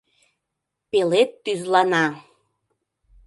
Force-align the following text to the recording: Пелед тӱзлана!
Пелед 0.89 1.29
тӱзлана! 1.43 2.05